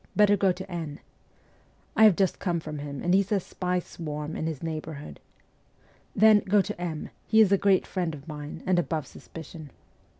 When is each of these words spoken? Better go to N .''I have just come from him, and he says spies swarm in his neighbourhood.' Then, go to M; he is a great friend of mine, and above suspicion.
Better 0.15 0.35
go 0.35 0.51
to 0.51 0.67
N 0.71 0.99
.''I 1.95 2.05
have 2.05 2.15
just 2.15 2.39
come 2.39 2.59
from 2.59 2.79
him, 2.79 3.03
and 3.03 3.13
he 3.13 3.21
says 3.21 3.45
spies 3.45 3.85
swarm 3.85 4.35
in 4.35 4.47
his 4.47 4.63
neighbourhood.' 4.63 5.19
Then, 6.15 6.39
go 6.39 6.59
to 6.59 6.81
M; 6.81 7.11
he 7.27 7.39
is 7.39 7.51
a 7.51 7.55
great 7.59 7.85
friend 7.85 8.15
of 8.15 8.27
mine, 8.27 8.63
and 8.65 8.79
above 8.79 9.05
suspicion. 9.05 9.69